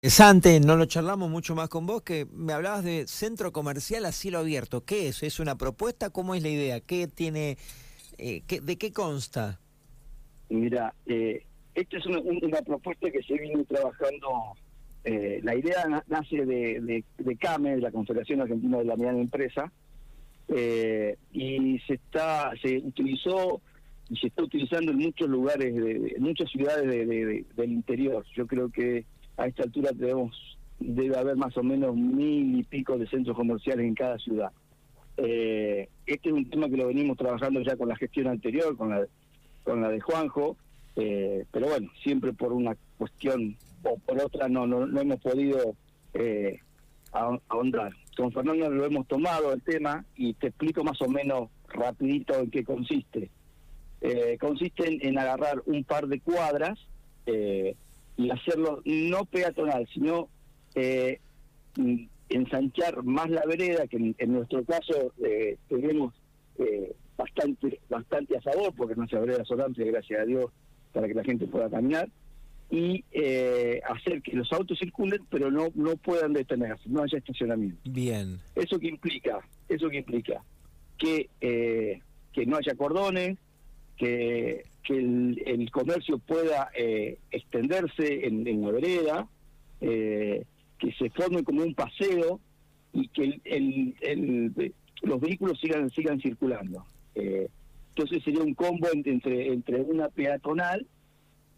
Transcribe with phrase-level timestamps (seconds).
[0.00, 4.12] Interesante, no lo charlamos mucho más con vos, que me hablabas de centro comercial a
[4.12, 4.84] cielo abierto.
[4.84, 5.24] ¿Qué es?
[5.24, 6.10] ¿Es una propuesta?
[6.10, 6.78] ¿Cómo es la idea?
[6.78, 7.58] ¿Qué tiene,
[8.16, 9.58] eh, qué, ¿De qué consta?
[10.50, 12.22] Mira, eh, esta es una,
[12.64, 14.54] propuesta que se viene trabajando.
[15.02, 17.04] Eh, la idea nace de,
[17.40, 19.72] CAME, la Confederación Argentina de la Mediana Empresa,
[20.46, 23.60] eh, y se está se utilizó
[24.08, 28.24] y se está utilizando en muchos lugares, de, en muchas ciudades del interior.
[28.36, 29.04] Yo creo que
[29.38, 33.86] a esta altura tenemos debe haber más o menos mil y pico de centros comerciales
[33.86, 34.52] en cada ciudad.
[35.16, 38.90] Eh, este es un tema que lo venimos trabajando ya con la gestión anterior, con
[38.90, 39.06] la,
[39.64, 40.56] con la de Juanjo,
[40.94, 45.74] eh, pero bueno, siempre por una cuestión o por otra no, no, hemos podido
[46.14, 46.60] eh,
[47.12, 47.92] ahondar.
[48.16, 52.50] Con Fernando lo hemos tomado el tema y te explico más o menos rapidito en
[52.50, 53.30] qué consiste.
[54.00, 56.78] Eh, consiste en, en, agarrar un par de cuadras,
[57.26, 57.74] eh,
[58.18, 60.28] y hacerlo no peatonal, sino
[60.74, 61.20] eh,
[62.28, 66.12] ensanchar más la vereda, que en, nuestro caso eh, tenemos
[66.58, 70.50] eh, bastante bastante a favor, porque nuestras veredas son amplias, gracias a Dios,
[70.92, 72.08] para que la gente pueda caminar,
[72.70, 77.78] y eh, hacer que los autos circulen, pero no no puedan detenerse, no haya estacionamiento.
[77.88, 78.40] Bien.
[78.56, 79.38] ¿Eso que implica?
[79.68, 80.42] Eso que implica
[80.98, 81.30] que,
[82.32, 83.38] que no haya cordones,
[83.98, 89.28] que que el, comercio pueda eh, extenderse en, la vereda,
[89.82, 90.44] eh,
[90.78, 92.40] que se forme como un paseo
[92.94, 96.86] y que el, los vehículos sigan sigan circulando.
[97.14, 97.48] Eh,
[97.90, 100.86] entonces sería un combo entre entre una peatonal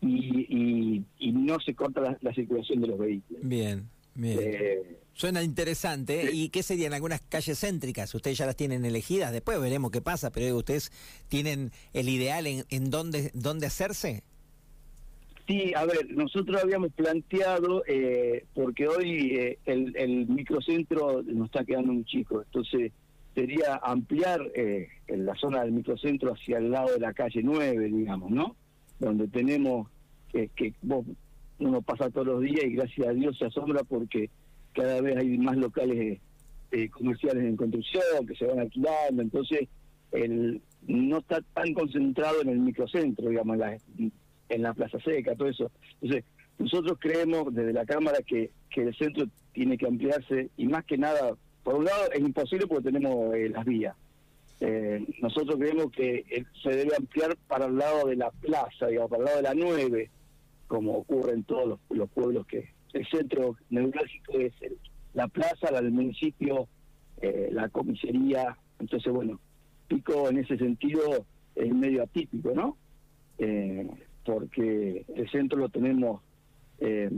[0.00, 3.42] y, y, no se corta la, circulación de los vehículos.
[3.42, 4.96] Bien, bien.
[5.12, 6.30] Suena interesante.
[6.32, 8.14] ¿Y qué serían algunas calles céntricas?
[8.14, 10.92] Ustedes ya las tienen elegidas, después veremos qué pasa, pero ustedes
[11.28, 14.22] tienen el ideal en, en dónde, dónde hacerse.
[15.46, 21.64] Sí, a ver, nosotros habíamos planteado, eh, porque hoy eh, el, el, microcentro nos está
[21.64, 22.92] quedando un chico, entonces
[23.34, 27.86] sería ampliar eh, en la zona del microcentro hacia el lado de la calle 9,
[27.86, 28.56] digamos, ¿no?
[28.98, 29.88] Donde tenemos
[30.32, 30.74] que
[31.58, 34.30] uno pasa todos los días y gracias a Dios se asombra porque
[34.72, 36.20] cada vez hay más locales
[36.70, 39.68] eh, comerciales en construcción que se van alquilando, entonces
[40.12, 43.78] el, no está tan concentrado en el microcentro, digamos, en la,
[44.48, 45.70] en la Plaza Seca, todo eso.
[46.00, 46.24] Entonces,
[46.58, 50.98] nosotros creemos desde la Cámara que, que el centro tiene que ampliarse y más que
[50.98, 53.96] nada, por un lado es imposible porque tenemos eh, las vías.
[54.60, 56.24] Eh, nosotros creemos que
[56.62, 59.54] se debe ampliar para el lado de la plaza, digamos, para el lado de la
[59.54, 60.10] 9,
[60.66, 64.54] como ocurre en todos los pueblos que, el centro neurálgico es
[65.12, 66.68] la plaza, la del municipio,
[67.20, 68.56] eh, la comisaría.
[68.78, 69.40] Entonces, bueno,
[69.88, 72.76] Pico en ese sentido es medio atípico, ¿no?
[73.38, 73.88] Eh,
[74.24, 76.22] porque el centro lo tenemos,
[76.78, 77.10] eh,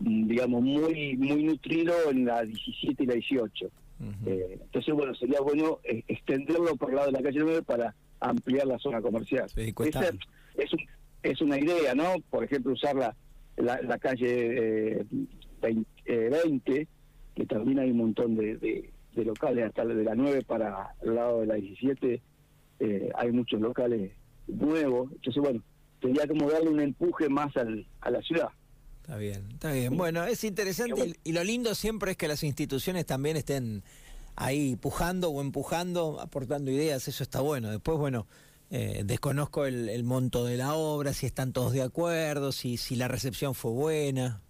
[0.00, 3.70] digamos, muy muy nutrido en la 17 y la 18.
[4.26, 8.78] entonces, bueno, sería bueno extenderlo por el lado de la calle 9 para ampliar la
[8.78, 9.44] zona comercial.
[9.44, 10.10] Esa
[10.56, 10.80] es, un,
[11.22, 12.14] es una idea, ¿no?
[12.30, 13.14] Por ejemplo, usarla
[13.56, 15.06] la, calle
[15.60, 16.86] 20, eh,
[17.34, 21.40] que también hay un montón de, de, locales, hasta de la 9 para el lado
[21.40, 22.22] de la 17,
[22.80, 24.12] eh, hay muchos locales
[24.46, 25.12] nuevos.
[25.12, 25.62] Entonces, bueno,
[26.00, 28.48] tendría como darle un empuje más al, a la ciudad.
[29.02, 29.96] Está bien, está bien.
[29.96, 33.82] Bueno, es interesante y, lo lindo siempre es que las instituciones también estén
[34.36, 37.70] ahí pujando o empujando, aportando ideas, eso está bueno.
[37.70, 38.26] Después, bueno,
[38.74, 43.06] eh, desconozco el, monto de la obra, si están todos de acuerdo, si, si la
[43.06, 44.40] recepción fue buena.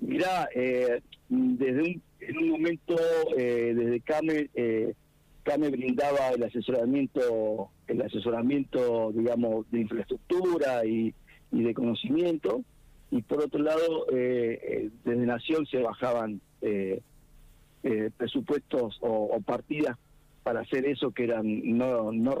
[0.00, 2.96] Mirá, eh, desde un, en un momento,
[3.36, 4.48] eh, desde CAME,
[5.42, 11.14] CAME brindaba el asesoramiento, el asesoramiento, digamos, de infraestructura y,
[11.50, 12.64] de conocimiento,
[13.10, 16.40] y por otro lado, desde Nación se bajaban
[18.16, 19.98] presupuestos o partidas
[20.44, 22.34] para hacer eso que eran no no,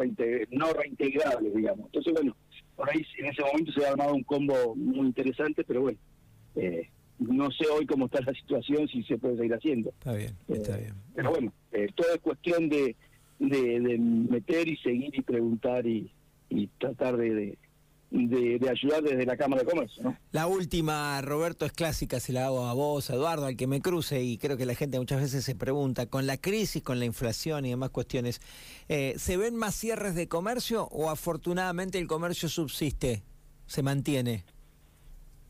[0.50, 1.86] no reintegrables, digamos.
[1.86, 2.36] Entonces, bueno,
[2.76, 5.98] por ahí en ese momento se ha armado un combo muy interesante, pero bueno,
[6.54, 6.88] eh,
[7.18, 9.90] no sé hoy cómo está la situación, si se puede seguir haciendo.
[9.90, 10.94] Está bien, está eh, bien.
[11.14, 12.94] Pero bueno, eh, todo es cuestión de,
[13.38, 16.12] de, meter y seguir y preguntar y,
[16.50, 17.58] y tratar de, de,
[18.14, 20.16] ayudar desde la Cámara de Comercio.
[20.32, 24.22] La última, Roberto, es clásica, se la hago a vos, Eduardo, al que me cruce,
[24.22, 27.66] y creo que la gente muchas veces se pregunta, con la crisis, con la inflación
[27.66, 28.40] y demás cuestiones,
[28.88, 33.22] eh, ¿se ven más cierres de comercio o afortunadamente el comercio subsiste,
[33.66, 34.44] se mantiene?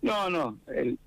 [0.03, 0.59] No, no,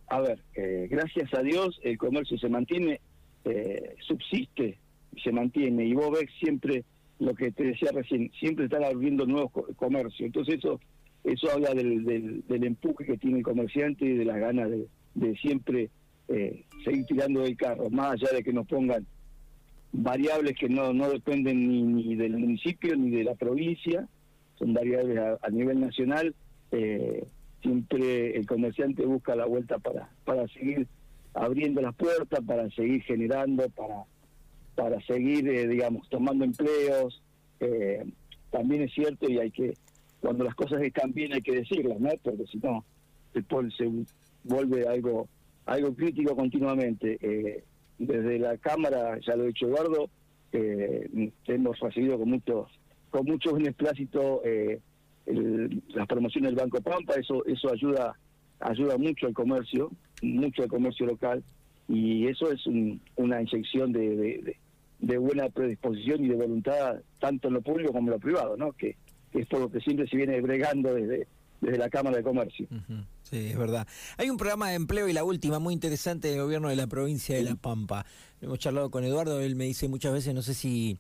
[0.08, 3.00] a ver, eh, gracias a Dios el comercio se mantiene,
[3.46, 4.80] eh, subsiste,
[5.24, 6.84] se mantiene, y vos ves siempre
[7.20, 10.80] lo que te decía recién, siempre están abriendo nuevos comercios, entonces eso
[11.28, 12.06] eso habla del,
[12.48, 14.70] del, empuje que tiene el comerciante y de las ganas
[15.14, 15.90] de, siempre
[16.30, 19.06] eh, seguir tirando del carro, más allá de que nos pongan
[19.92, 24.08] variables que no, no dependen ni, ni del municipio ni de la provincia,
[24.58, 26.36] son variables a, nivel nacional.
[26.72, 27.26] Eh,
[27.62, 30.88] siempre el comerciante busca la vuelta para, para seguir
[31.34, 34.04] abriendo las puertas, para seguir generando, para,
[34.76, 37.22] para seguir, eh, digamos, tomando empleos.
[37.60, 38.06] Eh,
[38.52, 39.74] también es cierto y hay que,
[40.28, 42.10] cuando las cosas están bien hay que decirlas, ¿no?
[42.22, 42.84] Porque si no,
[43.34, 43.90] después se
[44.44, 45.30] vuelve algo,
[45.66, 47.18] algo crítico continuamente.
[47.22, 47.64] Eh,
[47.98, 50.10] desde la Cámara, ya lo ha dicho Eduardo,
[50.52, 52.68] hemos recibido con mucho,
[53.10, 54.82] con mucho beneplácito eh,
[55.96, 58.14] las promociones del Banco Pampa, eso, eso ayuda,
[58.60, 59.90] ayuda mucho al comercio,
[60.22, 61.42] mucho al comercio local,
[61.88, 62.68] y eso es
[63.16, 64.58] una inyección de,
[65.00, 68.74] de, buena predisposición y de voluntad, tanto en lo público como en lo privado, ¿no?
[68.74, 68.98] que,
[69.34, 71.28] es por lo que siempre se viene bregando desde,
[71.62, 72.68] desde la Cámara de Comercio.
[73.24, 73.88] Sí, es verdad.
[74.18, 77.36] Hay un programa de empleo y la última muy interesante del gobierno de la provincia
[77.36, 78.06] de La Pampa.
[78.42, 80.98] Hemos charlado con Eduardo, él me dice muchas veces, no sé si,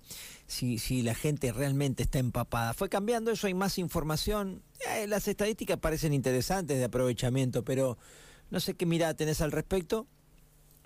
[0.48, 2.74] si, si la gente realmente está empapada.
[2.74, 4.62] Fue cambiando eso, hay más información.
[4.96, 7.98] Eh, las estadísticas parecen interesantes de aprovechamiento, pero
[8.50, 10.08] no sé qué mirada tenés al respecto.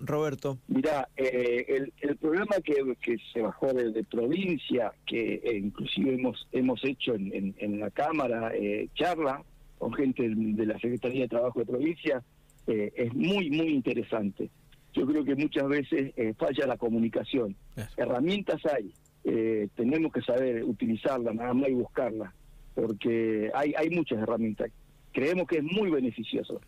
[0.02, 0.58] Roberto.
[0.68, 6.48] Mira, eh, el, el, programa que, que se bajó de, provincia, que eh, inclusive hemos
[6.52, 8.52] hemos hecho en, en, la Cámara,
[8.96, 9.44] charla,
[9.82, 12.24] con gente de la Secretaría de Trabajo de provincia,
[12.68, 14.50] eh, es muy, muy interesante.
[14.94, 17.56] Yo creo que muchas veces eh, falla la comunicación.
[17.98, 18.94] Herramientas hay,
[19.24, 22.32] eh, tenemos que saber utilizarlas, nada más y buscarlas,
[22.76, 24.70] porque hay, hay muchas herramientas.
[25.14, 26.62] Creemos que es muy beneficioso.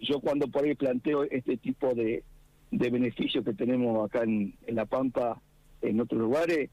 [0.00, 2.22] Yo cuando por ahí planteo este tipo de,
[2.70, 5.40] de beneficios que tenemos acá en, en La Pampa,
[5.82, 6.70] en otros lugares,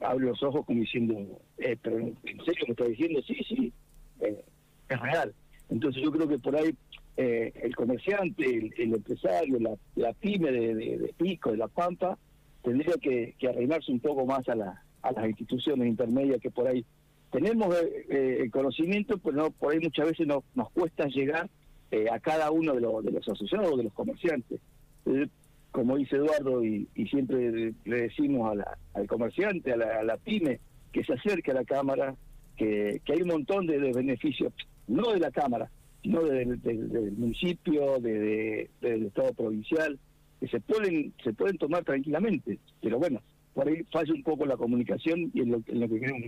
[0.00, 1.40] abro los ojos como diciendo,
[1.82, 3.20] pero ¿en serio me está diciendo?
[3.26, 3.72] Sí, sí,
[4.20, 4.42] eh,
[4.88, 5.34] es real.
[5.68, 6.74] Entonces yo creo que por ahí
[7.16, 8.44] eh, el comerciante,
[8.76, 9.58] el, empresario,
[9.94, 12.18] la, pyme de, Pico, de La Pampa,
[12.62, 16.66] tendría que, que arreimarse un poco más a, la, a las instituciones intermedias que por
[16.66, 16.84] ahí
[17.30, 17.74] tenemos
[18.08, 21.48] eh, el conocimiento, pero no, por ahí muchas veces nos, nos cuesta llegar
[22.10, 24.60] a cada uno de, los de los asociados, de los comerciantes.
[25.70, 30.16] como dice Eduardo, y, siempre le decimos a la, al comerciante, a la, a la
[30.16, 30.60] pyme,
[30.92, 32.14] que se acerque a la Cámara,
[32.56, 34.52] que, hay un montón de, beneficios,
[34.86, 35.70] no de la Cámara,
[36.02, 36.58] sino del,
[37.16, 39.98] municipio, de, del Estado provincial,
[40.40, 42.58] que se pueden, se pueden tomar tranquilamente.
[42.80, 43.20] Pero bueno,
[43.54, 46.22] por ahí falla un poco la comunicación y en lo, en lo que queremos